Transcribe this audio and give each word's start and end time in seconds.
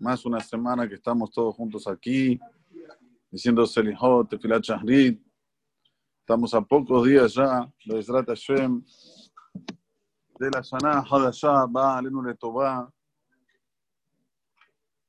más 0.00 0.24
una 0.24 0.40
semana 0.40 0.88
que 0.88 0.94
estamos 0.94 1.30
todos 1.30 1.54
juntos 1.54 1.86
aquí, 1.86 2.40
diciendo 3.30 3.66
Selihot, 3.66 4.30
Tefilat 4.30 4.62
Shahrid. 4.62 5.20
Estamos 6.20 6.54
a 6.54 6.62
pocos 6.62 7.06
días 7.06 7.34
ya, 7.34 7.70
de 7.84 8.02
Hashem, 8.02 8.82
de 10.38 10.50
la 10.50 10.62
Shana 10.62 11.02
Hadashah, 11.02 11.66
Ba 11.66 12.00
Letová, 12.00 12.90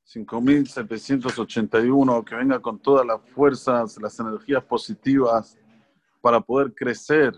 5781, 0.04 2.24
que 2.24 2.34
venga 2.34 2.60
con 2.60 2.78
todas 2.78 3.06
las 3.06 3.22
fuerzas, 3.30 3.98
las 3.98 4.20
energías 4.20 4.62
positivas 4.64 5.56
para 6.20 6.38
poder 6.38 6.74
crecer 6.74 7.32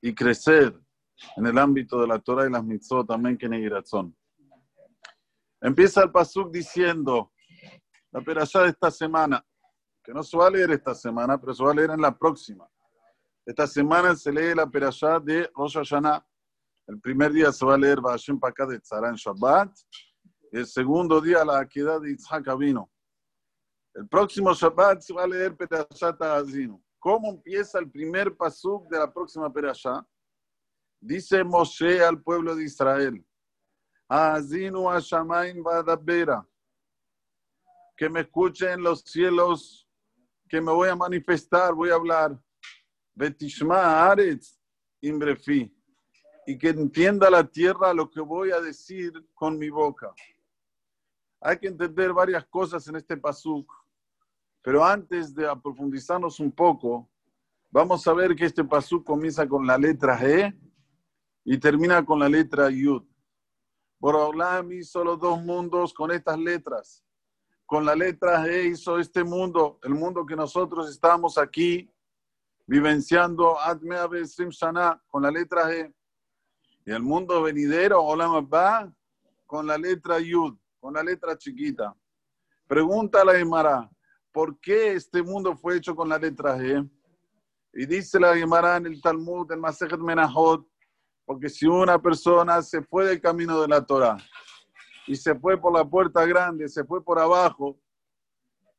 y 0.00 0.14
crecer 0.14 0.74
en 1.36 1.46
el 1.46 1.58
ámbito 1.58 2.00
de 2.00 2.06
la 2.06 2.18
Torah 2.18 2.46
y 2.46 2.50
las 2.50 2.64
mitzvot, 2.64 3.06
también 3.06 3.36
que 3.36 3.68
razón. 3.68 4.16
Empieza 5.60 6.02
el 6.02 6.10
Pasuk 6.10 6.50
diciendo, 6.50 7.32
la 8.12 8.20
perashá 8.22 8.62
de 8.62 8.70
esta 8.70 8.90
semana, 8.90 9.44
que 10.02 10.12
no 10.12 10.22
se 10.22 10.36
va 10.36 10.46
a 10.46 10.50
leer 10.50 10.70
esta 10.70 10.94
semana, 10.94 11.38
pero 11.38 11.54
se 11.54 11.62
va 11.62 11.72
a 11.72 11.74
leer 11.74 11.90
en 11.90 12.00
la 12.00 12.16
próxima. 12.16 12.68
Esta 13.44 13.66
semana 13.66 14.14
se 14.16 14.32
lee 14.32 14.54
la 14.54 14.66
perashá 14.66 15.20
de 15.20 15.50
Rosh 15.54 15.74
Hashanah. 15.74 16.26
El 16.86 17.00
primer 17.00 17.32
día 17.32 17.52
se 17.52 17.64
va 17.64 17.74
a 17.74 17.78
leer 17.78 18.00
Ba'ashem 18.00 18.38
Pakad 18.38 18.68
de 18.68 18.80
Tzara 18.80 19.08
en 19.08 19.14
Shabbat. 19.14 19.70
El 20.50 20.66
segundo 20.66 21.20
día 21.20 21.44
la 21.44 21.60
Akedah 21.60 21.98
de 21.98 22.10
Yitzhak 22.10 22.46
vino. 22.58 22.90
El 23.94 24.08
próximo 24.08 24.54
Shabbat 24.54 25.00
se 25.00 25.12
va 25.12 25.24
a 25.24 25.26
leer 25.26 25.56
Perashá 25.56 26.16
Ta'azinu. 26.16 26.82
¿Cómo 26.98 27.30
empieza 27.30 27.78
el 27.78 27.90
primer 27.90 28.36
pasuk 28.36 28.88
de 28.88 28.98
la 28.98 29.10
próxima 29.10 29.50
perashá? 29.50 30.06
Dice 31.00 31.42
Moshe 31.42 32.04
al 32.04 32.22
pueblo 32.22 32.54
de 32.54 32.64
Israel. 32.64 33.24
Azinu 34.10 34.90
Ashamain 34.90 35.62
Badabera. 35.62 36.44
Que 37.96 38.08
me 38.08 38.22
escuchen 38.22 38.82
los 38.82 39.02
cielos, 39.02 39.88
que 40.48 40.60
me 40.60 40.72
voy 40.72 40.88
a 40.88 40.96
manifestar, 40.96 41.72
voy 41.74 41.90
a 41.90 41.94
hablar. 41.94 42.36
Betishma 43.14 44.10
Aretz 44.10 44.58
Imbrefi. 45.00 45.72
Y 46.44 46.58
que 46.58 46.70
entienda 46.70 47.30
la 47.30 47.44
tierra 47.44 47.94
lo 47.94 48.10
que 48.10 48.20
voy 48.20 48.50
a 48.50 48.60
decir 48.60 49.12
con 49.32 49.56
mi 49.56 49.70
boca. 49.70 50.12
Hay 51.40 51.58
que 51.58 51.68
entender 51.68 52.12
varias 52.12 52.44
cosas 52.46 52.88
en 52.88 52.96
este 52.96 53.16
pasuk. 53.16 53.72
Pero 54.60 54.84
antes 54.84 55.32
de 55.32 55.46
profundizarnos 55.62 56.40
un 56.40 56.50
poco, 56.50 57.08
vamos 57.70 58.04
a 58.08 58.12
ver 58.12 58.34
que 58.34 58.46
este 58.46 58.64
pasuk 58.64 59.06
comienza 59.06 59.48
con 59.48 59.64
la 59.64 59.78
letra 59.78 60.18
E 60.20 60.52
y 61.44 61.56
termina 61.58 62.04
con 62.04 62.18
la 62.18 62.28
letra 62.28 62.68
Yud. 62.70 63.09
Borolam 64.00 64.72
hizo 64.72 65.04
los 65.04 65.20
dos 65.20 65.42
mundos 65.42 65.92
con 65.92 66.10
estas 66.10 66.38
letras. 66.38 67.04
Con 67.66 67.84
la 67.84 67.94
letra 67.94 68.46
E 68.46 68.64
hizo 68.66 68.98
este 68.98 69.22
mundo, 69.22 69.78
el 69.82 69.94
mundo 69.94 70.24
que 70.24 70.34
nosotros 70.34 70.90
estamos 70.90 71.36
aquí 71.36 71.88
vivenciando 72.66 73.56
con 75.08 75.22
la 75.22 75.30
letra 75.30 75.72
E. 75.72 75.94
Y 76.86 76.90
el 76.90 77.02
mundo 77.02 77.42
venidero, 77.42 78.02
Olam 78.02 78.48
va 78.52 78.90
con 79.46 79.66
la 79.66 79.76
letra 79.76 80.18
Yud, 80.18 80.56
con 80.80 80.94
la 80.94 81.02
letra 81.02 81.36
chiquita. 81.36 81.94
Pregúntale 82.66 83.32
a 83.32 83.38
Gemara, 83.38 83.90
¿por 84.32 84.58
qué 84.58 84.94
este 84.94 85.22
mundo 85.22 85.54
fue 85.56 85.76
hecho 85.76 85.94
con 85.94 86.08
la 86.08 86.18
letra 86.18 86.56
E? 86.56 86.82
Y 87.74 87.86
dice 87.86 88.18
la 88.18 88.34
Gemara 88.34 88.78
en 88.78 88.86
el 88.86 89.00
Talmud, 89.02 89.52
en 89.52 89.60
Masejet 89.60 90.00
Menahot, 90.00 90.66
porque 91.30 91.48
si 91.48 91.64
una 91.64 91.96
persona 91.96 92.60
se 92.60 92.82
fue 92.82 93.04
del 93.04 93.20
camino 93.20 93.60
de 93.60 93.68
la 93.68 93.86
Torah 93.86 94.16
y 95.06 95.14
se 95.14 95.32
fue 95.36 95.56
por 95.56 95.72
la 95.72 95.84
puerta 95.84 96.26
grande, 96.26 96.68
se 96.68 96.82
fue 96.82 97.04
por 97.04 97.20
abajo, 97.20 97.78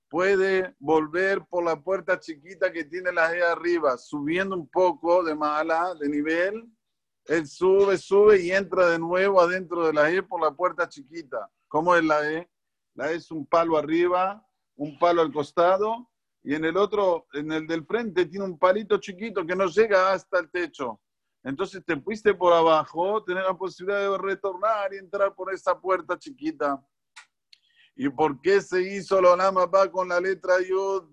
puede 0.09 0.75
volver 0.77 1.45
por 1.45 1.63
la 1.63 1.81
puerta 1.81 2.19
chiquita 2.19 2.69
que 2.69 2.83
tiene 2.83 3.13
la 3.13 3.33
E 3.33 3.41
arriba, 3.41 3.97
subiendo 3.97 4.53
un 4.57 4.67
poco 4.67 5.23
de 5.23 5.33
mala, 5.33 5.95
de 5.95 6.09
nivel. 6.09 6.69
Él 7.23 7.47
sube, 7.47 7.97
sube 7.97 8.41
y 8.41 8.51
entra 8.51 8.89
de 8.89 8.99
nuevo 8.99 9.39
adentro 9.39 9.87
de 9.87 9.93
la 9.93 10.11
E 10.11 10.21
por 10.21 10.41
la 10.41 10.51
puerta 10.51 10.89
chiquita. 10.89 11.49
¿Cómo 11.69 11.95
es 11.95 12.03
la 12.03 12.29
E? 12.29 12.51
La 12.95 13.13
E 13.13 13.15
es 13.15 13.31
un 13.31 13.45
palo 13.45 13.77
arriba, 13.77 14.45
un 14.75 14.99
palo 14.99 15.21
al 15.21 15.31
costado 15.31 16.11
y 16.43 16.53
en 16.53 16.65
el 16.65 16.75
otro, 16.75 17.27
en 17.31 17.49
el 17.53 17.65
del 17.65 17.85
frente, 17.85 18.25
tiene 18.25 18.43
un 18.43 18.59
palito 18.59 18.97
chiquito 18.97 19.45
que 19.45 19.55
no 19.55 19.67
llega 19.67 20.11
hasta 20.11 20.39
el 20.39 20.51
techo. 20.51 20.99
Entonces 21.43 21.83
te 21.83 21.99
fuiste 21.99 22.33
por 22.33 22.53
abajo, 22.53 23.23
tener 23.23 23.43
la 23.43 23.57
posibilidad 23.57 24.11
de 24.11 24.17
retornar 24.17 24.93
y 24.93 24.97
entrar 24.97 25.33
por 25.33 25.51
esa 25.51 25.79
puerta 25.79 26.17
chiquita. 26.17 26.83
¿Y 27.95 28.09
por 28.09 28.39
qué 28.41 28.61
se 28.61 28.81
hizo 28.81 29.19
el 29.19 29.25
Olam 29.25 29.55
con 29.91 30.07
la 30.07 30.19
letra 30.19 30.61
Yud? 30.61 31.09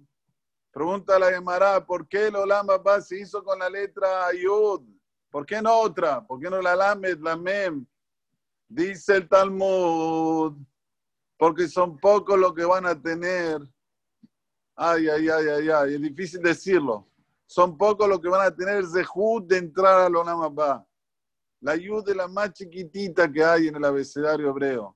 Pregunta 0.70 1.18
la 1.18 1.30
Gemara, 1.30 1.84
¿por 1.84 2.06
qué 2.06 2.26
el 2.26 2.36
Olam 2.36 2.66
se 3.02 3.20
hizo 3.20 3.42
con 3.42 3.58
la 3.58 3.70
letra 3.70 4.32
Yud? 4.34 4.82
¿Por 5.30 5.46
qué 5.46 5.62
no 5.62 5.80
otra? 5.80 6.24
¿Por 6.26 6.40
qué 6.40 6.50
no 6.50 6.60
la 6.60 6.76
Lamed, 6.76 7.18
la 7.20 7.36
Mem? 7.36 7.86
Dice 8.68 9.16
el 9.16 9.28
Talmud, 9.28 10.54
porque 11.38 11.68
son 11.68 11.98
pocos 11.98 12.38
los 12.38 12.52
que 12.52 12.66
van 12.66 12.84
a 12.84 13.00
tener. 13.00 13.60
Ay, 14.76 15.08
ay, 15.08 15.28
ay, 15.28 15.48
ay, 15.48 15.70
ay, 15.70 15.94
es 15.94 16.02
difícil 16.02 16.42
decirlo 16.42 17.07
son 17.48 17.78
pocos 17.78 18.06
los 18.06 18.20
que 18.20 18.28
van 18.28 18.46
a 18.46 18.54
tener 18.54 18.84
zehut 18.84 19.46
de 19.46 19.56
entrar 19.56 20.02
al 20.02 20.14
Olam. 20.14 20.84
La 21.60 21.74
yud 21.76 22.06
es 22.06 22.14
la 22.14 22.28
más 22.28 22.52
chiquitita 22.52 23.32
que 23.32 23.42
hay 23.42 23.68
en 23.68 23.76
el 23.76 23.84
abecedario 23.86 24.50
hebreo. 24.50 24.94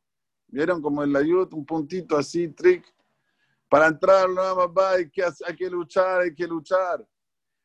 ¿Vieron 0.48 0.82
como 0.82 1.02
en 1.02 1.14
la 1.14 1.22
yud, 1.22 1.50
un 1.54 1.64
puntito 1.64 2.14
así, 2.14 2.48
trick? 2.48 2.84
Para 3.70 3.86
entrar 3.86 4.26
al 4.26 4.38
Olam 4.38 4.70
hay 4.76 5.10
que, 5.10 5.24
hay 5.24 5.56
que 5.56 5.70
luchar, 5.70 6.20
hay 6.20 6.34
que 6.34 6.46
luchar. 6.46 7.08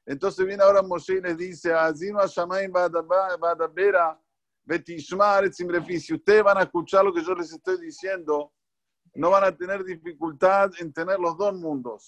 Entonces 0.05 0.45
viene 0.45 0.63
ahora 0.63 0.81
Moshe 0.81 1.15
y 1.15 1.21
les 1.21 1.37
dice, 1.37 1.73
Azino 1.73 2.21
Ashamaim 2.21 2.71
Badabera, 2.71 4.17
Betishmar 4.63 5.51
Si 5.51 6.13
ustedes 6.13 6.43
van 6.43 6.59
a 6.59 6.63
escuchar 6.63 7.03
lo 7.03 7.13
que 7.13 7.21
yo 7.21 7.35
les 7.35 7.51
estoy 7.51 7.77
diciendo, 7.81 8.53
no 9.15 9.31
van 9.31 9.43
a 9.43 9.51
tener 9.51 9.83
dificultad 9.83 10.71
en 10.79 10.93
tener 10.93 11.19
los 11.19 11.37
dos 11.37 11.53
mundos. 11.55 12.05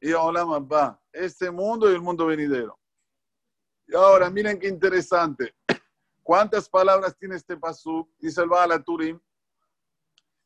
Y 0.00 0.12
Olam 0.12 0.52
Abba, 0.52 1.00
este 1.12 1.50
mundo 1.50 1.90
y 1.90 1.94
el 1.94 2.00
mundo 2.00 2.26
venidero. 2.26 2.78
Y 3.86 3.94
ahora, 3.94 4.30
miren 4.30 4.58
qué 4.58 4.68
interesante. 4.68 5.54
¿Cuántas 6.22 6.68
palabras 6.68 7.16
tiene 7.18 7.36
este 7.36 7.56
pasuk? 7.56 8.08
Dice 8.18 8.40
el 8.40 8.48
Baal 8.48 8.82
Turim. 8.84 9.20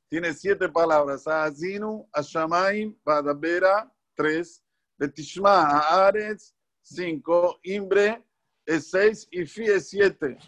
Tiene 0.09 0.33
siete 0.33 0.69
palabras. 0.69 1.27
Azinu, 1.27 2.09
Ashamaim, 2.13 2.99
Badabera, 3.05 3.93
tres. 4.15 4.63
Betishma, 4.97 5.79
Aretz, 5.81 6.55
cinco. 6.81 7.59
Imbre, 7.63 8.25
es 8.65 8.91
seis. 8.91 9.29
Y 9.31 9.45
Fi 9.45 9.65
es 9.65 9.91
siete. 9.91 10.39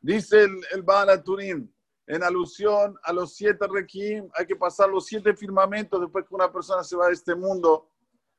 Dice 0.00 0.44
el, 0.44 0.60
el 0.72 0.82
Baal 0.82 1.10
en 2.06 2.22
alusión 2.22 2.96
a 3.02 3.12
los 3.12 3.34
siete 3.34 3.66
requiem, 3.66 4.28
hay 4.34 4.46
que 4.46 4.56
pasar 4.56 4.90
los 4.90 5.06
siete 5.06 5.34
firmamentos 5.34 6.00
después 6.00 6.26
que 6.28 6.34
una 6.34 6.52
persona 6.52 6.84
se 6.84 6.96
va 6.96 7.06
de 7.06 7.14
este 7.14 7.34
mundo 7.34 7.90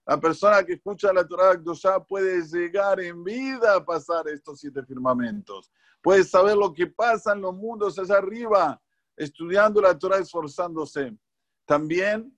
la 0.06 0.20
persona 0.20 0.64
que 0.64 0.74
escucha 0.74 1.12
la 1.12 1.28
Torah 1.28 1.60
ya 1.82 2.00
puede 2.00 2.42
llegar 2.46 3.00
en 3.00 3.24
vida 3.24 3.76
a 3.76 3.84
pasar 3.84 4.28
estos 4.28 4.60
siete 4.60 4.84
firmamentos. 4.84 5.72
Puede 6.02 6.24
saber 6.24 6.56
lo 6.56 6.72
que 6.72 6.86
pasa 6.86 7.34
en 7.34 7.42
los 7.42 7.56
mundos 7.56 7.98
allá 7.98 8.18
arriba, 8.18 8.80
estudiando 9.18 9.82
la 9.82 9.98
Torah, 9.98 10.20
esforzándose. 10.20 11.18
También 11.66 12.38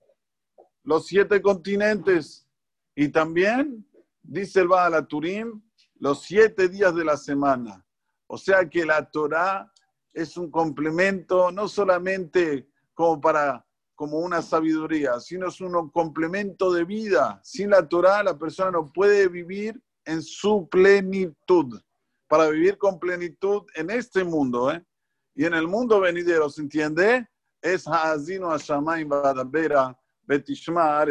los 0.83 1.05
siete 1.05 1.41
continentes. 1.41 2.47
Y 2.95 3.09
también, 3.09 3.85
dice 4.23 4.61
el 4.61 4.69
Baal 4.69 5.05
Turim, 5.05 5.61
los 5.95 6.23
siete 6.23 6.69
días 6.69 6.95
de 6.95 7.03
la 7.03 7.17
semana. 7.17 7.85
O 8.27 8.37
sea 8.37 8.69
que 8.69 8.85
la 8.85 9.09
Torah 9.11 9.69
es 10.13 10.37
un 10.37 10.49
complemento 10.49 11.51
no 11.51 11.67
solamente 11.67 12.69
como 12.93 13.19
para 13.19 13.66
como 13.97 14.19
una 14.19 14.43
sabiduría, 14.43 15.19
sino 15.19 15.47
es 15.47 15.59
un 15.59 15.89
complemento 15.89 16.71
de 16.71 16.85
vida. 16.85 17.41
Sin 17.43 17.71
la 17.71 17.89
Torah, 17.89 18.21
la 18.21 18.37
persona 18.37 18.69
no 18.69 18.93
puede 18.93 19.27
vivir 19.27 19.81
en 20.05 20.21
su 20.21 20.69
plenitud. 20.69 21.81
Para 22.27 22.47
vivir 22.49 22.77
con 22.77 22.99
plenitud 22.99 23.63
en 23.73 23.89
este 23.89 24.23
mundo 24.23 24.71
¿eh? 24.71 24.85
y 25.33 25.45
en 25.45 25.55
el 25.55 25.67
mundo 25.67 25.99
venidero, 25.99 26.47
¿se 26.47 26.61
entiende? 26.61 27.27
Es 27.59 27.87
Haazino 27.87 28.51
Hashamayim 28.51 29.09
Badabera 29.09 29.97
Betishma. 30.21 31.03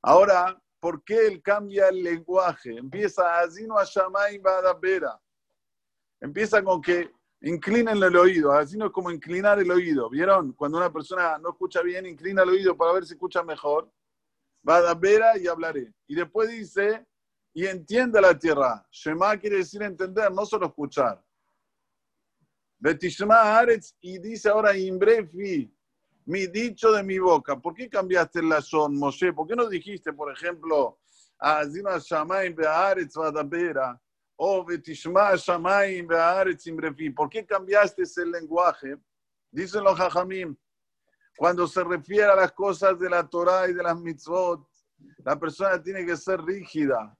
Ahora, 0.00 0.58
¿por 0.80 1.04
qué 1.04 1.26
él 1.26 1.42
cambia 1.42 1.88
el 1.88 2.02
lenguaje? 2.02 2.78
Empieza 2.78 3.40
Haazino 3.40 3.76
Hashamayim 3.76 4.40
Badabera. 4.40 5.20
Empieza 6.18 6.64
con 6.64 6.80
que 6.80 7.12
Inclinen 7.46 8.02
el 8.02 8.16
oído, 8.16 8.52
así 8.52 8.78
no 8.78 8.86
es 8.86 8.92
como 8.92 9.10
inclinar 9.10 9.58
el 9.58 9.70
oído. 9.70 10.08
¿Vieron? 10.08 10.52
Cuando 10.52 10.78
una 10.78 10.90
persona 10.90 11.36
no 11.36 11.50
escucha 11.50 11.82
bien, 11.82 12.06
inclina 12.06 12.42
el 12.42 12.48
oído 12.48 12.74
para 12.74 12.94
ver 12.94 13.04
si 13.04 13.12
escucha 13.12 13.42
mejor. 13.42 13.92
Va 14.66 14.78
a 14.78 14.94
vera 14.94 15.36
y 15.36 15.46
hablaré. 15.46 15.92
Y 16.06 16.14
después 16.14 16.48
dice, 16.48 17.06
y 17.52 17.66
entiende 17.66 18.18
la 18.18 18.38
tierra. 18.38 18.86
Shema 18.90 19.36
quiere 19.36 19.58
decir 19.58 19.82
entender, 19.82 20.32
no 20.32 20.46
solo 20.46 20.68
escuchar. 20.68 21.22
Betishma 22.78 23.58
Aretz, 23.58 23.94
y 24.00 24.18
dice 24.18 24.48
ahora 24.48 24.74
Imbrefi, 24.74 25.70
mi 26.24 26.46
dicho 26.46 26.92
de 26.92 27.02
mi 27.02 27.18
boca. 27.18 27.60
¿Por 27.60 27.74
qué 27.74 27.90
cambiaste 27.90 28.40
el 28.40 28.48
lazón, 28.48 28.96
Moshe? 28.96 29.34
¿Por 29.34 29.46
qué 29.46 29.54
no 29.54 29.68
dijiste, 29.68 30.14
por 30.14 30.32
ejemplo, 30.32 30.98
Azima 31.38 31.98
Shamayim 31.98 32.54
Be'aretz 32.54 33.14
Vadabera? 33.14 34.00
O 34.36 34.64
Betishma 34.64 35.30
Be'aretz 36.06 36.66
Imbrefi. 36.66 37.10
¿Por 37.10 37.28
qué 37.28 37.46
cambiaste 37.46 38.02
ese 38.02 38.26
lenguaje? 38.26 38.96
Dicen 39.50 39.84
los 39.84 39.96
Jajamim, 39.96 40.56
cuando 41.36 41.66
se 41.66 41.82
refiere 41.84 42.24
a 42.24 42.36
las 42.36 42.52
cosas 42.52 42.98
de 42.98 43.08
la 43.08 43.28
Torah 43.28 43.68
y 43.68 43.74
de 43.74 43.82
las 43.82 43.98
mitzvot, 44.00 44.66
la 45.18 45.38
persona 45.38 45.82
tiene 45.82 46.04
que 46.04 46.16
ser 46.16 46.40
rígida. 46.42 47.16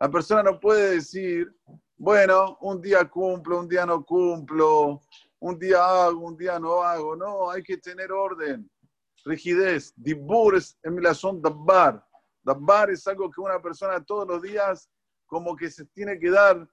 La 0.00 0.10
persona 0.10 0.42
no 0.42 0.60
puede 0.60 0.96
decir, 0.96 1.54
bueno, 1.96 2.58
un 2.60 2.80
día 2.80 3.08
cumplo, 3.08 3.60
un 3.60 3.68
día 3.68 3.86
no 3.86 4.04
cumplo, 4.04 5.00
un 5.40 5.58
día 5.58 5.84
hago, 5.84 6.20
un 6.20 6.36
día 6.36 6.58
no 6.58 6.82
hago. 6.82 7.16
No, 7.16 7.50
hay 7.50 7.62
que 7.62 7.78
tener 7.78 8.12
orden, 8.12 8.70
rigidez. 9.24 9.92
Dibur 9.96 10.56
es 10.56 10.76
emulación 10.82 11.40
dabbar. 11.40 12.04
Dabbar 12.42 12.90
es 12.90 13.06
algo 13.06 13.30
que 13.30 13.40
una 13.40 13.60
persona 13.60 14.02
todos 14.04 14.28
los 14.28 14.42
días 14.42 14.90
como 15.34 15.56
que 15.56 15.68
se 15.68 15.84
tiene 15.86 16.16
que 16.16 16.30
dar, 16.30 16.64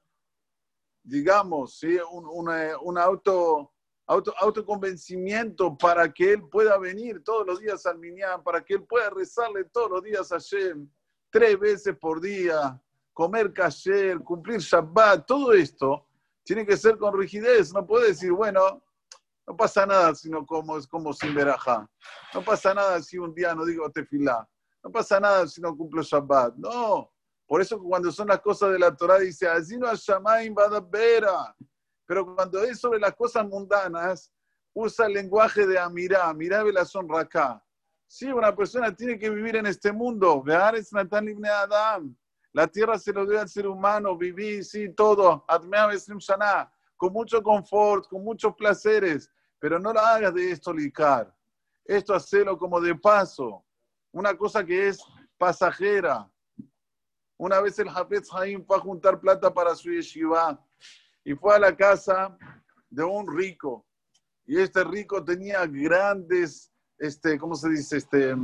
digamos, 1.02 1.80
¿sí? 1.80 1.98
un, 2.12 2.28
un 2.28 2.98
auto, 3.00 3.74
auto, 4.06 4.36
autoconvencimiento 4.38 5.76
para 5.76 6.14
que 6.14 6.34
él 6.34 6.48
pueda 6.48 6.78
venir 6.78 7.24
todos 7.24 7.48
los 7.48 7.60
días 7.60 7.84
al 7.88 7.98
Minyan, 7.98 8.44
para 8.44 8.64
que 8.64 8.76
él 8.76 8.84
pueda 8.84 9.10
rezarle 9.10 9.64
todos 9.64 9.90
los 9.90 10.04
días 10.04 10.32
a 10.32 10.38
Shem, 10.38 10.88
tres 11.32 11.58
veces 11.60 11.98
por 12.00 12.22
día, 12.22 12.80
comer 13.14 13.52
kasher, 13.52 14.20
cumplir 14.20 14.60
Shabbat, 14.60 15.26
todo 15.26 15.54
esto 15.54 16.06
tiene 16.44 16.64
que 16.64 16.78
ser 16.78 17.00
con 17.00 17.18
rigidez. 17.18 17.74
No 17.74 17.84
puede 17.84 18.10
decir, 18.10 18.32
bueno, 18.32 18.84
no 19.48 19.58
pasa 19.58 19.88
nada 19.88 20.14
si 20.14 20.30
no 20.30 20.46
como, 20.46 20.80
como 20.88 21.14
sin 21.14 21.34
verajá. 21.34 21.90
No 22.32 22.44
pasa 22.44 22.76
nada 22.76 23.02
si 23.02 23.18
un 23.18 23.34
día 23.34 23.56
no 23.56 23.66
digo 23.66 23.90
tefilá. 23.90 24.48
No 24.84 24.92
pasa 24.92 25.20
nada 25.20 25.48
si 25.48 25.60
no 25.62 25.76
cumplo 25.76 26.04
Shabbat. 26.04 26.58
No. 26.58 27.12
Por 27.52 27.60
eso 27.60 27.78
cuando 27.84 28.14
son 28.14 28.30
las 28.30 28.40
cosas 28.40 28.72
de 28.72 28.80
la 28.80 28.96
Torah 28.96 29.20
dice, 29.20 29.46
así 29.46 29.78
no 29.78 29.90
vera. 30.90 31.54
Pero 32.06 32.34
cuando 32.34 32.64
es 32.64 32.80
sobre 32.80 32.98
las 32.98 33.14
cosas 33.14 33.46
mundanas, 33.46 34.32
usa 34.74 35.06
el 35.06 35.12
lenguaje 35.12 35.68
de 35.68 35.78
amirá, 35.78 36.30
amirá 36.30 36.86
son 36.86 37.10
raka. 37.10 37.62
Sí, 38.08 38.32
una 38.32 38.56
persona 38.56 38.96
tiene 38.96 39.20
que 39.20 39.30
vivir 39.30 39.58
en 39.58 39.66
este 39.66 39.92
mundo. 39.92 40.42
Es 40.76 40.94
Natan 40.94 41.28
Adam. 41.46 42.16
La 42.54 42.68
tierra 42.68 42.98
se 42.98 43.12
lo 43.12 43.26
dio 43.26 43.42
al 43.42 43.50
ser 43.50 43.68
humano, 43.68 44.16
viví, 44.16 44.64
sí, 44.64 44.88
todo, 44.94 45.46
con 46.96 47.12
mucho 47.12 47.44
confort, 47.44 48.08
con 48.08 48.24
muchos 48.24 48.56
placeres, 48.56 49.30
pero 49.60 49.78
no 49.78 49.92
la 49.92 50.16
hagas 50.16 50.34
de 50.34 50.52
esto 50.52 50.72
licar. 50.72 51.36
Esto 51.84 52.14
hacelo 52.14 52.58
como 52.58 52.80
de 52.80 52.96
paso, 52.96 53.66
una 54.14 54.38
cosa 54.38 54.64
que 54.64 54.88
es 54.88 55.04
pasajera. 55.38 56.31
Una 57.42 57.60
vez 57.60 57.80
el 57.80 57.90
Hafez 57.90 58.32
Haim 58.34 58.64
fue 58.64 58.78
a 58.78 58.80
juntar 58.80 59.20
plata 59.20 59.52
para 59.52 59.74
su 59.74 59.90
yeshiva 59.90 60.64
y 61.24 61.34
fue 61.34 61.56
a 61.56 61.60
la 61.60 61.76
casa 61.76 62.38
de 62.88 63.04
un 63.04 63.36
rico. 63.36 63.84
Y 64.46 64.60
este 64.60 64.84
rico 64.84 65.24
tenía 65.24 65.66
grandes, 65.66 66.72
este, 67.00 67.40
¿cómo 67.40 67.56
se 67.56 67.70
dice? 67.70 67.98
Este, 67.98 68.36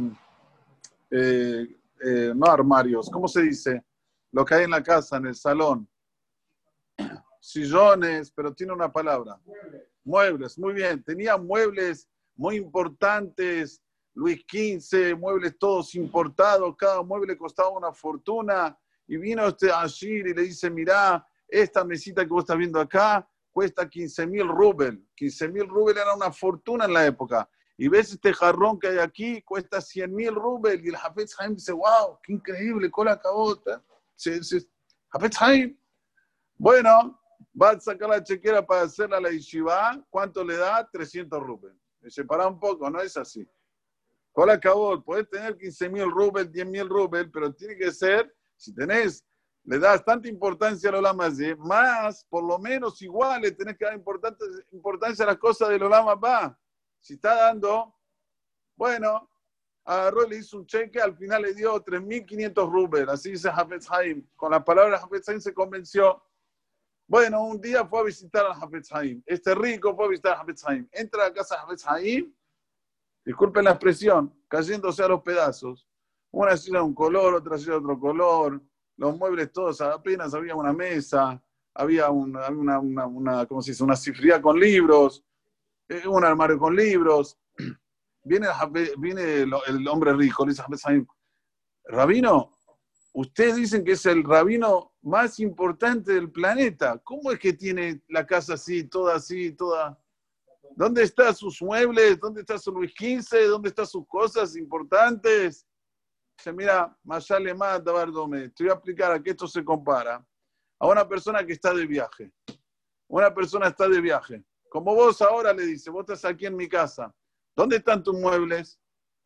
eh, 1.12 1.78
eh, 2.04 2.34
no 2.36 2.48
armarios, 2.48 3.08
¿cómo 3.12 3.28
se 3.28 3.44
dice? 3.44 3.86
lo 4.32 4.44
que 4.44 4.56
hay 4.56 4.64
en 4.64 4.72
la 4.72 4.82
casa, 4.82 5.18
en 5.18 5.28
el 5.28 5.36
salón. 5.36 5.88
Sillones, 7.40 8.32
pero 8.32 8.52
tiene 8.52 8.74
una 8.74 8.92
palabra. 8.92 9.40
Muebles, 10.04 10.58
muy 10.58 10.74
bien. 10.74 11.04
Tenía 11.04 11.38
muebles 11.38 12.10
muy 12.36 12.56
importantes, 12.56 13.80
Luis 14.16 14.44
XV, 14.50 15.16
muebles 15.16 15.56
todos 15.60 15.94
importados, 15.94 16.76
cada 16.76 17.04
mueble 17.04 17.38
costaba 17.38 17.70
una 17.70 17.94
fortuna. 17.94 18.76
Y 19.08 19.18
vino 19.18 19.48
este 19.48 19.72
Ashir 19.72 20.28
y 20.28 20.34
le 20.34 20.44
dice, 20.44 20.70
mira, 20.70 21.26
esta 21.48 21.84
mesita 21.84 22.24
que 22.24 22.30
vos 22.30 22.44
estás 22.44 22.58
viendo 22.58 22.80
acá 22.80 23.28
cuesta 23.52 23.90
15 23.90 24.28
mil 24.28 24.48
rubel. 24.48 25.08
15 25.16 25.48
mil 25.50 25.68
rubel 25.68 25.98
era 25.98 26.14
una 26.14 26.32
fortuna 26.32 26.86
en 26.86 26.94
la 26.94 27.06
época. 27.06 27.50
Y 27.78 27.88
ves 27.88 28.12
este 28.12 28.34
jarrón 28.34 28.80
que 28.80 28.88
hay 28.88 28.98
aquí, 28.98 29.42
cuesta 29.42 29.82
100 29.82 30.14
mil 30.14 30.36
rubel. 30.36 30.84
Y 30.84 30.90
el 30.90 30.96
Hafez 30.96 31.36
Haim 31.40 31.56
dice, 31.56 31.72
wow, 31.72 32.20
qué 32.24 32.34
increíble, 32.34 32.92
cola 32.92 33.20
cabota 33.20 33.84
bueno, 36.58 37.22
va 37.60 37.70
a 37.72 37.80
sacar 37.80 38.10
la 38.10 38.24
chequera 38.24 38.66
para 38.66 38.82
hacerla 38.82 39.18
a 39.18 39.22
la 39.22 39.30
yeshiva, 39.30 40.04
¿cuánto 40.10 40.44
le 40.44 40.58
da? 40.58 40.88
300 40.92 41.40
rubel. 41.40 41.80
Me 42.02 42.10
separa 42.10 42.48
un 42.48 42.60
poco, 42.60 42.90
no 42.90 43.00
es 43.00 43.16
así. 43.18 43.48
Con 44.32 44.50
acabó, 44.50 45.04
puedes 45.04 45.30
tener 45.30 45.58
15 45.58 45.90
mil 45.90 46.12
rubel, 46.12 46.52
10 46.52 46.68
mil 46.68 46.90
rubel, 46.90 47.30
pero 47.32 47.54
tiene 47.54 47.76
que 47.76 47.92
ser, 47.92 48.34
si 48.58 48.74
tenés, 48.74 49.24
le 49.64 49.80
das 49.80 50.04
tanta 50.04 50.28
importancia 50.28 50.90
a 50.90 50.94
los 50.94 51.02
lamas, 51.02 51.34
más, 51.60 52.26
por 52.30 52.44
lo 52.44 52.58
menos 52.58 53.02
igual, 53.02 53.42
le 53.42 53.52
tenés 53.52 53.78
que 53.78 53.86
dar 53.86 53.96
importancia, 54.72 55.26
a 55.26 55.28
las 55.28 55.38
cosas 55.38 55.70
de 55.70 55.80
los 55.80 55.90
lamas, 55.90 56.16
va. 56.24 56.60
Si 57.00 57.14
está 57.14 57.36
dando, 57.36 57.94
bueno, 58.76 59.30
agarró 59.84 60.28
le 60.28 60.38
hizo 60.38 60.58
un 60.58 60.66
cheque, 60.66 61.02
al 61.02 61.16
final 61.16 61.44
le 61.44 61.54
dio 61.54 61.84
3.500 61.84 62.72
rubel, 62.72 63.10
así 63.10 63.32
dice 63.32 63.50
Hafez 63.50 63.90
Haim. 63.92 64.28
Con 64.36 64.52
la 64.52 64.64
palabra 64.64 64.98
Hafez 64.98 65.28
Haim 65.30 65.40
se 65.40 65.54
convenció. 65.54 66.22
Bueno, 67.08 67.44
un 67.44 67.62
día 67.62 67.86
fue 67.86 68.00
a 68.02 68.04
visitar 68.04 68.46
a 68.46 68.52
Hafez 68.52 68.92
Haim. 68.92 69.24
Este 69.26 69.56
rico 69.56 69.96
fue 69.96 70.06
a 70.06 70.10
visitar 70.10 70.34
a 70.34 70.42
Hafez 70.42 70.66
Haim. 70.66 70.88
Entra 70.92 71.26
a 71.26 71.28
la 71.30 71.34
casa 71.34 71.56
de 71.56 71.62
Hafez 71.62 71.88
Haim, 71.88 72.34
disculpen 73.24 73.64
la 73.64 73.72
expresión, 73.72 74.34
cayéndose 74.48 75.04
a 75.04 75.08
los 75.08 75.22
pedazos. 75.22 75.87
Una 76.38 76.56
silla 76.56 76.78
de 76.78 76.84
un 76.84 76.94
color, 76.94 77.34
otra 77.34 77.58
silla 77.58 77.72
de 77.72 77.78
otro 77.80 78.00
color, 78.00 78.62
los 78.98 79.18
muebles 79.18 79.52
todos, 79.52 79.82
apenas 79.82 80.36
había 80.36 80.54
una 80.54 80.72
mesa, 80.72 81.44
había 81.74 82.12
una, 82.12 82.48
una, 82.50 82.80
una, 82.80 83.08
una 83.08 83.46
¿cómo 83.48 83.60
se 83.60 83.72
dice? 83.72 83.84
Una 83.84 83.96
cifría 83.96 84.40
con 84.40 84.60
libros, 84.60 85.26
eh, 85.90 86.08
un 86.08 86.24
armario 86.24 86.60
con 86.60 86.76
libros 86.76 87.40
viene, 88.24 88.46
viene 89.00 89.42
el, 89.42 89.88
hombre 89.88 90.14
rico, 90.14 90.46
le 90.46 90.52
dice 90.52 90.64
Rabino, 91.86 92.60
ustedes 93.14 93.56
dicen 93.56 93.84
que 93.84 93.94
es 93.94 94.06
el 94.06 94.24
rabino 94.24 94.94
más 95.02 95.40
importante 95.40 96.14
del 96.14 96.30
planeta. 96.30 97.00
¿Cómo 97.00 97.32
es 97.32 97.40
que 97.40 97.54
tiene 97.54 98.04
la 98.10 98.28
casa 98.28 98.54
así, 98.54 98.84
toda 98.84 99.16
así, 99.16 99.54
toda? 99.54 100.00
¿Dónde 100.76 101.02
están 101.02 101.36
sus 101.36 101.60
muebles? 101.64 102.20
¿Dónde 102.20 102.42
está 102.42 102.60
su 102.60 102.72
Luis 102.72 102.92
XV? 102.92 103.48
¿Dónde 103.50 103.70
están 103.70 103.88
sus 103.88 104.06
cosas 104.08 104.56
importantes? 104.56 105.66
Dice, 106.38 106.54
mira, 106.54 106.96
Mayale 107.04 107.54
mata, 107.54 107.92
Bardome, 107.92 108.50
te 108.50 108.64
voy 108.64 108.72
a 108.72 108.76
explicar 108.76 109.12
a 109.12 109.22
qué 109.22 109.32
esto 109.32 109.48
se 109.48 109.64
compara. 109.64 110.26
A 110.80 110.88
una 110.88 111.08
persona 111.08 111.44
que 111.46 111.54
está 111.54 111.74
de 111.74 111.86
viaje. 111.86 112.32
Una 113.08 113.34
persona 113.34 113.68
está 113.68 113.88
de 113.90 114.00
viaje. 114.00 114.44
Como 114.70 114.94
vos 114.94 115.22
ahora 115.22 115.52
le 115.54 115.66
dice, 115.66 115.90
vos 115.90 116.02
estás 116.02 116.26
aquí 116.26 116.46
en 116.46 116.56
mi 116.56 116.68
casa 116.68 117.14
¿Dónde 117.58 117.78
están 117.78 118.04
tus 118.04 118.14
muebles? 118.14 118.80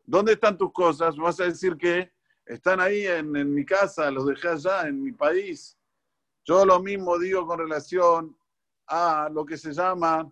¿Dónde 0.05 0.31
están 0.31 0.57
tus 0.57 0.71
cosas? 0.71 1.17
Vas 1.17 1.37
a 1.41 1.43
decir 1.43 1.75
que 1.75 2.13
están 2.45 2.79
ahí 2.79 3.05
en, 3.05 3.53
mi 3.53 3.65
casa, 3.65 4.09
los 4.09 4.25
dejé 4.25 4.47
allá, 4.47 4.87
en 4.87 5.03
mi 5.03 5.11
país. 5.11 5.77
Yo 6.45 6.65
lo 6.65 6.81
mismo 6.81 7.19
digo 7.19 7.45
con 7.45 7.59
relación 7.59 8.37
a 8.87 9.27
lo 9.29 9.45
que 9.45 9.57
se 9.57 9.73
llama 9.73 10.31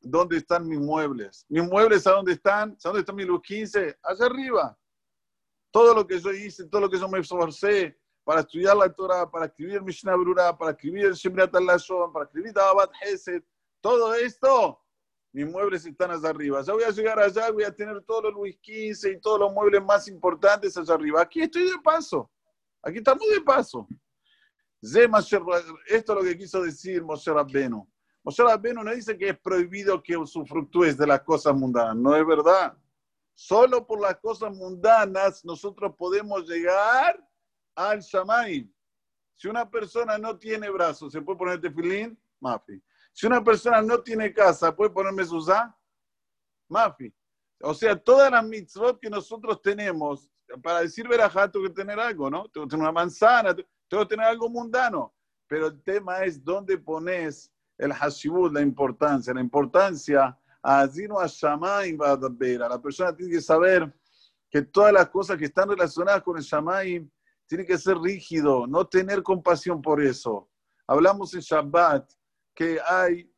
¿dónde 0.00 0.36
están 0.36 0.68
mis 0.68 0.78
muebles? 0.78 1.44
¿Mis 1.48 1.64
muebles 1.68 2.06
a 2.06 2.12
dónde 2.12 2.34
están? 2.34 2.70
¿A 2.70 2.76
dónde 2.84 3.00
están 3.00 3.16
mis 3.16 3.26
luz 3.26 3.42
15? 3.42 3.98
Allá 4.04 4.26
arriba. 4.26 4.78
Todo 5.70 5.94
lo 5.94 6.06
que 6.06 6.18
yo 6.18 6.32
hice, 6.32 6.66
todo 6.66 6.82
lo 6.82 6.90
que 6.90 6.98
yo 6.98 7.08
me 7.08 7.20
esforcé 7.20 7.96
para 8.24 8.40
estudiar 8.40 8.76
la 8.76 8.92
Torah, 8.92 9.30
para 9.30 9.46
escribir 9.46 9.82
Mishnah 9.82 10.16
Brura, 10.16 10.56
para 10.56 10.72
escribir 10.72 11.06
el 11.06 11.14
Shemriat 11.14 11.54
al 11.54 11.66
para 12.12 12.24
escribir 12.24 12.52
Tabat 12.52 12.90
Hesed, 13.02 13.42
todo 13.80 14.14
esto 14.14 14.80
mis 15.32 15.46
muebles 15.46 15.86
están 15.86 16.10
allá 16.10 16.28
arriba. 16.28 16.62
Ya 16.62 16.72
voy 16.72 16.82
a 16.82 16.90
llegar 16.90 17.18
allá, 17.18 17.50
voy 17.50 17.64
a 17.64 17.74
tener 17.74 18.02
todos 18.02 18.24
los 18.24 18.34
Luis 18.34 18.56
XV 18.62 19.12
y 19.12 19.20
todos 19.20 19.38
los 19.40 19.52
muebles 19.52 19.82
más 19.82 20.08
importantes 20.08 20.76
allá 20.76 20.94
arriba. 20.94 21.22
Aquí 21.22 21.40
estoy 21.40 21.70
de 21.70 21.78
paso. 21.78 22.30
Aquí 22.82 22.98
estamos 22.98 23.28
de 23.28 23.40
paso. 23.40 23.86
Esto 24.82 25.08
es 25.86 26.08
lo 26.08 26.22
que 26.22 26.38
quiso 26.38 26.62
decir 26.62 27.02
Moshe 27.02 27.32
Rabbenu. 27.32 27.86
Moshe 28.24 28.42
Rabbenu 28.42 28.82
no 28.82 28.92
dice 28.92 29.16
que 29.16 29.28
es 29.28 29.38
prohibido 29.38 30.02
que 30.02 30.16
usufructúes 30.16 30.96
de 30.96 31.06
las 31.06 31.20
cosas 31.22 31.54
mundanas. 31.54 31.96
No 31.96 32.16
es 32.16 32.26
verdad. 32.26 32.76
Solo 33.34 33.86
por 33.86 34.00
las 34.00 34.16
cosas 34.18 34.54
mundanas 34.54 35.44
nosotros 35.44 35.94
podemos 35.96 36.48
llegar 36.48 37.26
al 37.74 38.00
Shamay. 38.00 38.70
Si 39.34 39.48
una 39.48 39.68
persona 39.68 40.18
no 40.18 40.38
tiene 40.38 40.68
brazos, 40.68 41.12
¿se 41.12 41.22
puede 41.22 41.38
poner 41.38 41.60
tefilín? 41.60 42.18
Mafi. 42.40 42.82
Si 43.12 43.26
una 43.26 43.42
persona 43.42 43.80
no 43.82 44.02
tiene 44.02 44.32
casa, 44.32 44.74
¿puede 44.74 44.90
ponerme 44.90 45.24
Susá? 45.24 45.74
Mafi. 46.68 47.12
O 47.62 47.74
sea, 47.74 47.96
todas 47.96 48.30
las 48.30 48.44
mitzvot 48.44 48.98
que 49.00 49.10
nosotros 49.10 49.60
tenemos, 49.60 50.30
para 50.62 50.80
decir 50.80 51.06
verajá, 51.06 51.50
tengo 51.50 51.66
que 51.66 51.74
tener 51.74 51.98
algo, 52.00 52.30
¿no? 52.30 52.48
Tengo 52.48 52.66
que 52.66 52.70
tener 52.70 52.82
una 52.82 52.92
manzana, 52.92 53.54
tengo 53.54 54.02
que 54.04 54.08
tener 54.08 54.26
algo 54.26 54.48
mundano. 54.48 55.14
Pero 55.46 55.66
el 55.66 55.82
tema 55.82 56.24
es 56.24 56.42
dónde 56.42 56.78
pones 56.78 57.52
el 57.76 57.92
hashibut, 57.92 58.52
la 58.52 58.60
importancia. 58.60 59.34
La 59.34 59.40
importancia, 59.40 60.38
a 60.62 60.86
la 62.68 62.82
persona 62.82 63.16
tiene 63.16 63.32
que 63.32 63.40
saber 63.40 63.92
que 64.50 64.62
todas 64.62 64.92
las 64.92 65.08
cosas 65.08 65.38
que 65.38 65.46
están 65.46 65.68
relacionadas 65.68 66.22
con 66.22 66.36
el 66.36 66.42
Shamayim 66.42 67.10
tiene 67.46 67.64
que 67.64 67.78
ser 67.78 67.96
rígido, 67.98 68.66
no 68.66 68.86
tener 68.86 69.22
compasión 69.22 69.80
por 69.80 70.02
eso. 70.02 70.48
Hablamos 70.86 71.34
en 71.34 71.40
Shabbat 71.40 72.10
que 72.54 72.78
hay, 72.84 73.32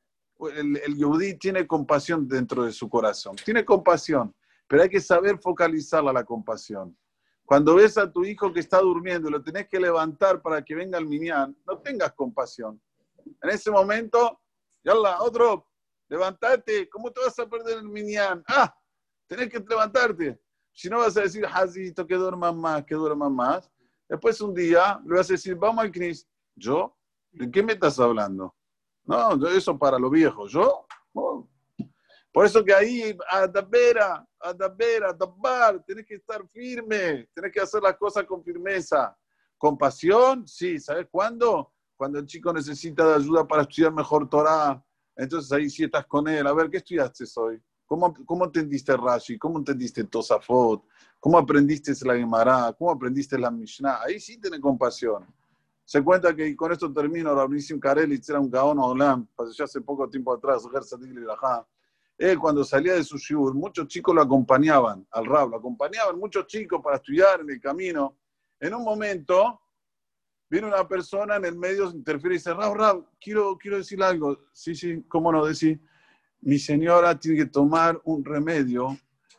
el, 0.55 0.77
el 0.77 1.39
tiene 1.39 1.67
compasión 1.67 2.27
dentro 2.27 2.65
de 2.65 2.73
su 2.73 2.89
corazón, 2.89 3.37
tiene 3.37 3.65
compasión, 3.65 4.35
pero 4.67 4.83
hay 4.83 4.89
que 4.89 5.01
saber 5.01 5.39
focalizarla 5.39 6.13
la 6.13 6.25
compasión. 6.25 6.97
Cuando 7.45 7.75
ves 7.75 7.99
a 7.99 8.11
tu 8.11 8.25
hijo 8.25 8.53
que 8.53 8.61
está 8.61 8.81
durmiendo 8.81 9.29
y 9.29 9.33
lo 9.33 9.43
tenés 9.43 9.69
que 9.69 9.79
levantar 9.79 10.41
para 10.41 10.63
que 10.63 10.75
venga 10.75 10.97
al 10.97 11.07
minyan, 11.07 11.57
no 11.67 11.79
tengas 11.79 12.13
compasión. 12.13 12.81
En 13.43 13.51
ese 13.51 13.71
momento, 13.71 14.41
yalla, 14.83 15.21
otro, 15.21 15.69
levántate, 16.13 16.91
¿cómo 16.91 17.11
te 17.11 17.23
vas 17.23 17.39
a 17.39 17.49
perder 17.49 17.79
el 17.79 17.89
minyan? 17.89 18.45
Ah, 18.47 18.75
tenés 19.27 19.49
que 19.49 19.59
levantarte. 19.67 20.39
Si 20.71 20.91
no 20.91 20.99
vas 20.99 21.17
a 21.17 21.23
decir, 21.23 21.47
Hazito, 21.47 22.07
que 22.07 22.17
duerma 22.17 22.53
más, 22.53 22.85
que 22.85 22.95
duerma 22.95 23.31
más. 23.31 23.71
Después 24.07 24.39
un 24.43 24.53
día 24.53 25.01
le 25.07 25.17
vas 25.17 25.31
a 25.31 25.33
decir, 25.33 25.55
vamos 25.55 25.83
al 25.83 25.91
Knis. 25.91 26.29
¿Yo? 26.55 26.95
¿De 27.31 27.51
qué 27.51 27.63
me 27.63 27.73
estás 27.73 27.99
hablando? 27.99 28.55
No, 29.05 29.49
eso 29.49 29.79
para 29.79 29.99
los 29.99 30.11
viejos. 30.11 30.53
¿Yo? 30.53 30.87
Por 32.31 32.45
eso 32.45 32.63
que 32.63 32.75
ahí, 32.75 33.17
adabera, 33.31 34.27
adabera, 34.39 35.11
adabar, 35.11 35.83
tenés 35.83 36.05
que 36.05 36.17
estar 36.17 36.47
firme, 36.49 37.27
tenés 37.35 37.53
que 37.53 37.61
hacer 37.61 37.83
las 37.83 37.97
cosas 37.97 38.25
con 38.25 38.45
firmeza. 38.45 39.17
Compasión, 39.57 40.47
sí, 40.47 40.79
¿sabes 40.79 41.07
cuándo? 41.11 41.73
Cuando 41.97 42.19
el 42.19 42.27
chico 42.27 42.53
necesita 42.53 43.07
de 43.07 43.15
ayuda 43.15 43.49
para 43.49 43.63
estudiar 43.63 43.93
mejor 43.93 44.29
Torah, 44.29 44.83
entonces 45.17 45.53
ahí 45.53 45.69
sí 45.71 45.85
estás 45.85 46.07
con 46.07 46.29
él. 46.29 46.47
A 46.47 46.53
ver, 46.53 46.71
¿qué 46.71 46.79
estudiaste 46.79 47.25
hoy? 47.37 47.63
¿Cómo, 47.87 48.15
cómo 48.25 48.45
entendiste 48.47 48.97
Rashi? 48.97 49.39
¿Cómo 49.39 49.59
entendiste 49.59 50.05
Tosafot? 50.05 50.85
¿Cómo 51.21 51.39
aprendiste 51.39 51.93
la 52.07 52.17
Gemara? 52.17 52.75
¿Cómo 52.79 52.91
aprendiste 52.91 53.39
la 53.39 53.51
Mishnah? 53.51 54.01
Ahí 54.03 54.19
sí 54.19 54.39
tiene 54.41 54.61
compasión. 54.61 55.27
Se 55.85 56.03
cuenta 56.03 56.35
que, 56.35 56.49
y 56.49 56.57
con 56.57 56.73
esto 56.73 56.93
termino, 56.93 57.35
Rabnisim 57.35 57.79
Karelitz 57.79 58.29
era 58.31 58.41
un 58.41 58.51
gaón 58.51 58.79
olam, 58.79 59.27
pasó 59.37 59.65
hace 59.65 59.81
poco 59.81 60.09
tiempo 60.09 60.33
atrás, 60.33 60.67
él 62.19 62.39
cuando 62.39 62.63
salía 62.63 62.95
de 62.95 63.03
su 63.03 63.19
shiur, 63.19 63.53
muchos 63.53 63.89
chicos 63.89 64.15
lo 64.15 64.23
acompañaban 64.23 65.07
al 65.11 65.27
Rab, 65.27 65.51
lo 65.51 65.57
acompañaban 65.57 66.19
muchos 66.19 66.47
chicos 66.47 66.81
para 66.83 66.97
estudiar 66.97 67.41
en 67.41 67.51
el 67.51 67.61
camino. 67.61 68.17
En 68.61 68.75
un 68.75 68.85
momento, 68.85 69.62
viene 70.53 70.67
una 70.67 70.87
persona 70.87 71.37
en 71.37 71.47
el 71.47 71.57
medio, 71.57 71.91
interfiere 71.91 72.35
y 72.35 72.39
dice, 72.39 72.53
Rab, 72.53 72.75
Rab, 72.75 73.07
quiero, 73.19 73.57
quiero 73.57 73.79
decir 73.79 74.03
algo. 74.03 74.39
Sí, 74.53 74.75
sí, 74.75 75.03
¿cómo 75.09 75.33
no 75.33 75.47
decir? 75.47 75.81
Mi 76.43 76.59
señora 76.59 77.19
tiene 77.19 77.39
que 77.39 77.47
tomar 77.47 77.99
un 78.05 78.23
remedio 78.23 78.99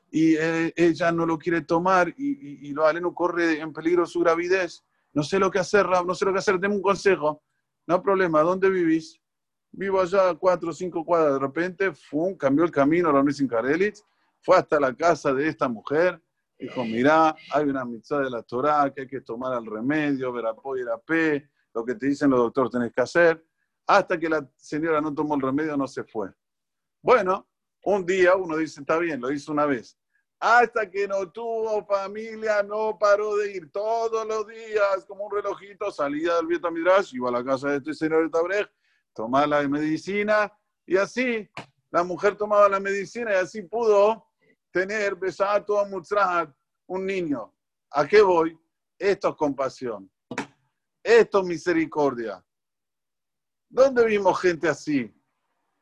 y 0.10 0.34
eh, 0.34 0.74
ella 0.76 1.12
no 1.12 1.28
lo 1.28 1.38
quiere 1.38 1.62
tomar 1.62 2.10
y, 2.18 2.32
y, 2.32 2.70
y 2.70 2.72
lo 2.72 2.88
aleno 2.88 3.14
corre 3.14 3.60
en 3.60 3.72
peligro 3.72 4.08
su 4.08 4.22
gravidez. 4.22 4.84
No 5.14 5.22
sé 5.22 5.38
lo 5.38 5.52
que 5.52 5.60
hacer, 5.60 5.86
Rab, 5.86 6.08
no 6.08 6.16
sé 6.16 6.26
lo 6.26 6.34
que 6.34 6.40
hacer, 6.40 6.60
denme 6.60 6.78
un 6.78 6.82
consejo. 6.82 7.44
No 7.86 7.94
hay 7.94 8.02
problema, 8.02 8.42
¿dónde 8.42 8.72
vivís? 8.72 9.22
vivo 9.72 10.00
allá 10.00 10.34
cuatro 10.36 10.70
o 10.70 10.74
cinco 10.74 11.04
cuadras, 11.04 11.34
de 11.34 11.40
repente, 11.40 11.94
fue, 11.94 12.36
cambió 12.38 12.64
el 12.64 12.72
camino 12.72 13.10
a 13.10 13.14
la 13.14 13.24
Karelitz, 13.50 14.04
fue 14.42 14.58
hasta 14.58 14.80
la 14.80 14.94
casa 14.96 15.34
de 15.34 15.48
esta 15.48 15.68
mujer, 15.68 16.22
dijo, 16.58 16.84
mirá, 16.86 17.36
hay 17.52 17.66
una 17.66 17.86
mitzvah 17.86 18.20
de 18.20 18.30
la 18.30 18.44
Torah 18.44 18.92
que 18.94 19.02
hay 19.02 19.08
que 19.08 19.22
tomar 19.22 19.54
al 19.54 19.66
remedio, 19.66 20.32
ver 20.32 20.46
a 20.46 20.98
P, 20.98 21.50
lo 21.74 21.84
que 21.86 21.96
te 21.96 22.08
dicen 22.08 22.30
los 22.30 22.40
doctores 22.40 22.72
tenés 22.72 22.92
que 22.94 23.02
hacer, 23.02 23.46
hasta 23.88 24.20
que 24.20 24.30
la 24.30 24.48
señora 24.56 25.02
no 25.02 25.14
tomó 25.14 25.36
el 25.36 25.42
remedio, 25.42 25.76
no 25.76 25.88
se 25.88 26.04
fue. 26.04 26.30
Bueno, 27.02 27.48
un 27.84 28.06
día 28.06 28.36
uno 28.36 28.58
dice, 28.58 28.82
está 28.82 28.98
bien, 28.98 29.20
lo 29.20 29.32
hizo 29.32 29.52
una 29.52 29.66
vez. 29.66 29.98
Hasta 30.40 30.90
que 30.90 31.08
no 31.08 31.32
tuvo 31.32 31.86
familia, 31.86 32.64
no 32.64 32.98
paró 33.00 33.38
de 33.38 33.54
ir 33.54 33.72
todos 33.72 34.26
los 34.28 34.48
días, 34.48 35.06
como 35.08 35.26
un 35.26 35.36
relojito, 35.36 35.90
salía 35.92 36.36
del 36.36 36.48
Vieto 36.48 36.70
Midrash, 36.70 37.14
iba 37.14 37.30
a 37.30 37.32
la 37.32 37.44
casa 37.44 37.70
de 37.70 37.78
este 37.78 37.94
señor 37.94 38.30
Tabrej, 38.30 38.70
tomaba 39.14 39.48
la 39.48 39.68
medicina 39.68 40.52
y 40.86 40.98
así 40.98 41.50
la 41.92 42.04
mujer 42.04 42.36
tomaba 42.36 42.68
la 42.68 42.80
medicina 42.80 43.32
y 43.32 43.36
así 43.36 43.62
pudo 43.62 44.26
tener 44.74 45.16
Besato 45.16 45.86
Mutzrahat, 45.86 46.54
un 46.88 47.06
niño. 47.06 47.54
¿A 47.92 48.06
qué 48.06 48.22
voy? 48.22 48.60
Esto 49.00 49.30
es 49.30 49.36
compasión. 49.36 50.12
Esto 51.02 51.40
es 51.40 51.46
misericordia. 51.46 52.44
¿Dónde 53.70 54.06
vimos 54.06 54.40
gente 54.42 54.68
así? 54.68 55.10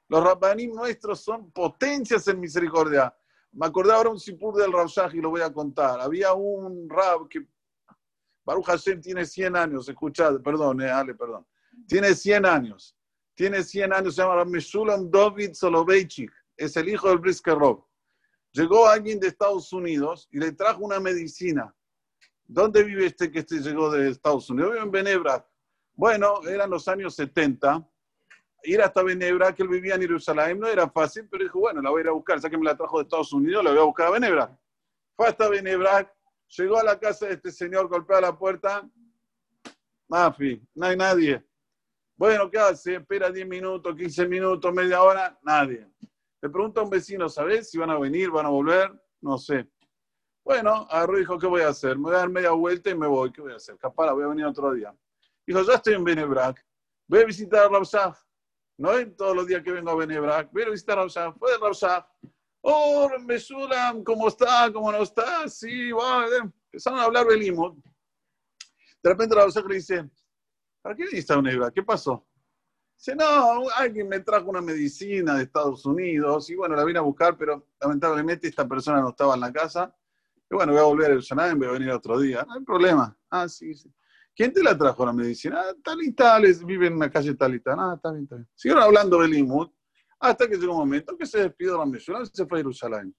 Los 0.08 0.24
rabbanim 0.24 0.76
nuestros 0.76 1.22
son 1.22 1.52
potencias 1.52 2.28
en 2.28 2.40
misericordia. 2.40 3.16
Me 3.54 3.66
acordé 3.66 3.94
ahora 3.94 4.10
un 4.10 4.20
sipur 4.20 4.56
del 4.56 4.72
Rab 4.72 4.90
y 5.14 5.22
lo 5.22 5.30
voy 5.30 5.42
a 5.42 5.52
contar. 5.52 6.00
Había 6.00 6.34
un 6.34 6.90
rab 6.90 7.28
que, 7.28 7.48
Baruch 8.44 8.66
Hashem 8.66 9.02
tiene 9.02 9.26
100 9.26 9.56
años, 9.56 9.88
escuchad, 9.88 10.42
perdón, 10.42 10.82
eh, 10.82 10.92
Ale, 10.92 11.16
perdón. 11.16 11.46
Tiene 11.88 12.14
100 12.14 12.46
años 12.46 12.96
tiene 13.42 13.64
100 13.64 13.94
años, 13.94 14.16
se 14.16 14.22
llama 14.22 14.46
Meshulam 14.46 15.10
David 15.10 15.54
Soloveitchik, 15.54 16.32
es 16.58 16.78
el 16.78 16.90
hijo 16.90 17.10
del 17.10 17.18
Brisker 17.18 17.58
Llegó 18.54 18.88
alguien 18.88 19.20
de 19.20 19.28
Estados 19.28 19.72
Unidos 19.72 20.28
y 20.32 20.40
le 20.40 20.52
trajo 20.52 20.84
una 20.84 21.00
medicina. 21.00 21.74
¿Dónde 22.46 22.84
vive 22.84 23.06
este 23.06 23.32
que 23.32 23.40
este 23.40 23.60
llegó 23.60 23.90
de 23.90 24.10
Estados 24.10 24.50
Unidos? 24.50 24.74
Vive 24.74 24.84
en 24.84 24.92
Benebra. 24.92 25.48
Bueno, 25.94 26.42
eran 26.48 26.70
los 26.70 26.88
años 26.88 27.16
70. 27.16 27.88
Ir 28.64 28.82
hasta 28.82 29.02
Benebra, 29.04 29.56
que 29.56 29.64
él 29.64 29.70
vivía 29.70 29.96
en 29.96 30.02
Jerusalén, 30.02 30.60
no 30.60 30.68
era 30.68 30.90
fácil, 30.90 31.28
pero 31.30 31.44
dijo, 31.44 31.60
bueno, 31.60 31.82
la 31.82 31.90
voy 31.90 32.02
a 32.02 32.04
ir 32.04 32.08
a 32.10 32.12
buscar. 32.12 32.40
Ya 32.40 32.50
que 32.50 32.58
me 32.58 32.66
la 32.66 32.76
trajo 32.76 32.98
de 32.98 33.04
Estados 33.04 33.32
Unidos, 33.32 33.64
la 33.64 33.72
voy 33.72 33.80
a 33.80 33.84
buscar 33.84 34.08
a 34.08 34.12
Benebra. 34.12 34.60
Fue 35.16 35.28
hasta 35.28 35.48
Benebra, 35.48 36.14
llegó 36.58 36.78
a 36.78 36.84
la 36.84 37.00
casa 37.00 37.28
de 37.28 37.34
este 37.34 37.52
señor, 37.52 37.88
golpeó 37.88 38.20
la 38.20 38.38
puerta. 38.38 38.88
Mafi, 40.10 40.62
no 40.76 40.86
hay 40.88 40.98
nadie. 40.98 41.44
Bueno, 42.18 42.52
¿qué 42.52 42.60
hace? 42.60 42.96
Espera 42.96 43.32
10 43.32 43.48
minutos, 43.48 43.96
15 43.96 44.28
minutos, 44.28 44.74
media 44.74 45.02
hora, 45.02 45.40
nadie. 45.42 45.88
Le 46.42 46.50
pregunta 46.50 46.82
a 46.82 46.84
un 46.84 46.90
vecino, 46.90 47.30
¿sabes 47.30 47.70
si 47.70 47.78
van 47.78 47.92
a 47.92 48.00
venir, 48.00 48.32
van 48.32 48.46
a 48.46 48.50
volver? 48.50 48.92
No 49.22 49.38
sé. 49.38 49.70
Bueno, 50.44 50.88
agarró 50.90 51.18
y 51.18 51.20
dijo, 51.20 51.38
¿qué 51.38 51.46
voy 51.46 51.62
a 51.62 51.70
hacer? 51.70 51.98
Me 51.98 52.04
voy 52.04 52.16
a 52.16 52.18
dar 52.18 52.30
media 52.30 52.52
vuelta 52.52 52.90
y 52.90 52.96
me 52.96 53.08
voy. 53.08 53.32
¿Qué 53.32 53.42
voy 53.42 53.54
a 53.54 53.58
hacer? 53.58 53.78
Capara, 53.78 54.14
voy 54.14 54.24
a 54.24 54.28
venir 54.28 54.46
otro 54.46 54.74
día. 54.74 54.96
Dijo, 55.46 55.62
ya 55.62 55.76
estoy 55.76 55.94
en 55.94 56.04
Benebrak. 56.04 56.66
Voy 57.08 57.20
a 57.20 57.26
visitar 57.26 57.66
a 57.66 57.70
Rabshah. 57.70 58.18
No 58.78 58.94
es 58.94 59.16
todos 59.16 59.36
los 59.36 59.46
días 59.46 59.62
que 59.62 59.72
vengo 59.72 59.92
a 59.92 59.96
Benebrak. 59.96 60.52
Voy 60.52 60.64
a 60.64 60.70
visitar 60.70 60.98
a 60.98 61.02
Rabshah. 61.02 61.34
Fue 61.34 61.52
de. 61.52 62.04
Oh, 62.64 63.10
Mesulam, 63.20 64.04
¿cómo 64.04 64.28
está? 64.28 64.72
¿Cómo 64.74 64.92
no 64.92 65.04
está? 65.04 65.48
Sí, 65.48 65.92
vale. 65.92 66.38
Empezaron 66.66 67.00
a 67.00 67.04
hablar 67.04 67.28
Belimot. 67.28 67.76
De 69.04 69.10
repente 69.10 69.36
Rabshah 69.36 69.62
le 69.62 69.76
dice, 69.76 70.10
¿Para 70.82 70.96
qué 70.96 71.06
viniste 71.06 71.34
a 71.34 71.38
Unebra? 71.38 71.72
¿Qué 71.72 71.84
pasó? 71.84 72.26
Dice, 73.02 73.16
no, 73.16 73.64
alguien 73.78 74.08
me 74.08 74.20
trajo 74.20 74.52
una 74.52 74.62
medicina 74.62 75.34
de 75.34 75.46
Estados 75.46 75.88
Unidos 75.88 76.48
y 76.52 76.56
bueno, 76.56 76.76
la 76.76 76.84
vine 76.84 77.00
a 77.00 77.02
buscar, 77.02 77.36
pero 77.36 77.66
lamentablemente 77.82 78.48
esta 78.48 78.68
persona 78.68 79.02
no 79.02 79.10
estaba 79.10 79.34
en 79.34 79.40
la 79.40 79.52
casa. 79.52 79.92
Y 80.48 80.54
bueno, 80.54 80.74
voy 80.74 80.82
a 80.82 80.86
volver 80.86 81.06
a 81.08 81.10
Jerusalén, 81.10 81.58
voy 81.58 81.68
a 81.70 81.72
venir 81.72 81.90
otro 81.90 82.20
día. 82.20 82.46
No 82.48 82.54
hay 82.54 82.64
problema. 82.64 83.18
Ah, 83.32 83.50
sí, 83.50 83.74
sí. 83.74 83.92
¿Quién 84.36 84.54
te 84.54 84.62
la 84.62 84.78
trajo 84.78 85.04
la 85.04 85.14
medicina? 85.14 85.64
Ah, 85.66 85.74
tal 85.84 86.04
y 86.04 86.12
tal, 86.12 86.44
vive 86.64 86.86
en 86.86 86.94
una 86.94 87.10
calle 87.10 87.34
tal 87.34 87.56
y 87.56 87.60
tal. 87.60 87.80
Ah, 87.80 87.94
está 87.96 88.12
bien, 88.12 88.26
está 88.26 88.36
bien. 88.36 88.48
Siguieron 88.54 88.84
hablando 88.84 89.20
de 89.20 89.30
Limud 89.30 89.72
hasta 90.20 90.48
que 90.48 90.58
llegó 90.58 90.74
un 90.74 90.80
momento 90.82 91.18
que 91.18 91.26
se 91.26 91.40
despidió 91.40 91.72
de 91.72 91.80
la 91.80 91.86
medicina 91.88 92.20
y 92.22 92.28
se 92.28 92.46
fue 92.46 92.60
a 92.60 92.62
Jerusalén. 92.62 93.16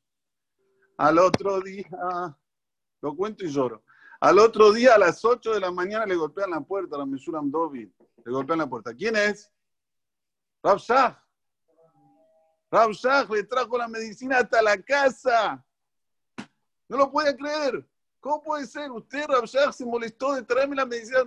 Al 0.96 1.18
otro 1.18 1.60
día, 1.60 1.88
lo 3.00 3.16
cuento 3.16 3.44
y 3.44 3.48
lloro. 3.48 3.82
Al 4.20 4.38
otro 4.38 4.72
día, 4.72 4.94
a 4.94 4.98
las 4.98 5.24
8 5.24 5.54
de 5.54 5.58
la 5.58 5.72
mañana, 5.72 6.06
le 6.06 6.14
golpean 6.14 6.50
la 6.50 6.60
puerta 6.60 6.94
a 6.94 7.00
la 7.00 7.06
Mesuram 7.06 7.50
Dovi. 7.50 7.92
Le 8.24 8.32
golpean 8.32 8.60
la 8.60 8.68
puerta. 8.68 8.94
¿Quién 8.94 9.16
es? 9.16 9.50
Rav 10.62 10.78
Shach 12.92 13.28
le 13.28 13.42
trajo 13.44 13.76
la 13.76 13.88
medicina 13.88 14.38
hasta 14.38 14.62
la 14.62 14.80
casa. 14.80 15.64
No 16.88 16.96
lo 16.96 17.10
puede 17.10 17.36
creer. 17.36 17.84
¿Cómo 18.20 18.42
puede 18.42 18.66
ser? 18.66 18.90
Usted, 18.90 19.26
Rav 19.26 19.44
Shach, 19.44 19.72
se 19.72 19.84
molestó 19.84 20.34
de 20.34 20.42
traerme 20.42 20.76
la 20.76 20.86
medicina. 20.86 21.24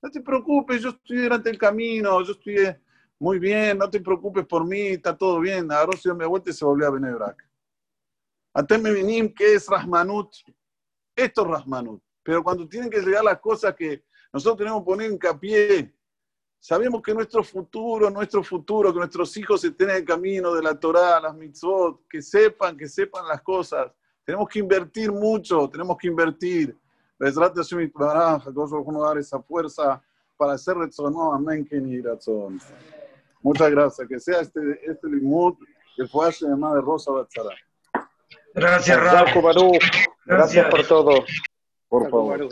No 0.00 0.10
te 0.10 0.20
preocupes, 0.20 0.80
yo 0.82 0.90
estoy 0.90 1.18
durante 1.18 1.50
el 1.50 1.58
camino, 1.58 2.22
yo 2.22 2.32
estudié 2.32 2.80
muy 3.18 3.38
bien, 3.38 3.76
no 3.78 3.90
te 3.90 4.00
preocupes 4.00 4.46
por 4.46 4.64
mí, 4.64 4.88
está 4.88 5.16
todo 5.16 5.40
bien. 5.40 5.70
Agarró 5.70 5.92
su 5.92 6.14
mi 6.14 6.24
vuelta 6.24 6.50
y 6.50 6.54
se 6.54 6.64
volvió 6.64 6.86
a 6.86 6.90
Benebrak. 6.90 7.46
Ateme 8.54 8.92
vinim, 8.92 9.34
¿qué 9.34 9.54
es 9.54 9.68
Rahmanut? 9.68 10.34
Esto 11.14 11.42
es 11.42 11.48
Rahmanut. 11.48 12.02
Pero 12.22 12.42
cuando 12.42 12.66
tienen 12.68 12.90
que 12.90 13.00
llegar 13.00 13.24
las 13.24 13.40
cosas 13.40 13.74
que 13.74 14.04
nosotros 14.32 14.58
tenemos 14.58 14.80
que 14.82 14.86
poner 14.86 15.10
hincapié, 15.10 15.94
sabemos 16.58 17.02
que 17.02 17.14
nuestro 17.14 17.42
futuro, 17.42 18.10
nuestro 18.10 18.42
futuro, 18.42 18.92
que 18.92 18.98
nuestros 18.98 19.36
hijos 19.36 19.64
estén 19.64 19.90
en 19.90 19.96
el 19.96 20.04
camino 20.04 20.54
de 20.54 20.62
la 20.62 20.78
Torah, 20.78 21.20
las 21.20 21.34
mitzvot, 21.34 22.06
que 22.08 22.20
sepan, 22.22 22.76
que 22.76 22.88
sepan 22.88 23.26
las 23.26 23.42
cosas. 23.42 23.90
Tenemos 24.24 24.48
que 24.48 24.58
invertir 24.58 25.10
mucho, 25.10 25.68
tenemos 25.68 25.96
que 25.96 26.08
invertir. 26.08 26.76
Besrate 27.18 27.60
Hashem 27.60 27.90
dar 27.92 29.18
esa 29.18 29.40
fuerza 29.40 30.02
para 30.36 30.52
hacer 30.52 30.76
Retzonó. 30.76 31.32
Amén, 31.32 31.64
que 31.64 31.80
ni 31.80 32.00
Muchas 33.42 33.70
gracias. 33.70 34.08
Que 34.08 34.20
sea 34.20 34.40
este, 34.40 34.60
este 34.84 35.08
limud, 35.08 35.54
el 35.96 36.08
fue 36.08 36.30
llamado 36.40 36.76
de 36.76 36.80
Rosa 36.82 37.10
Batzara. 37.12 37.56
Gracias, 38.54 39.00
Raúl. 39.00 39.78
Gracias 40.24 40.68
por 40.68 40.86
todo. 40.86 41.24
Por 41.88 42.10
favor. 42.10 42.48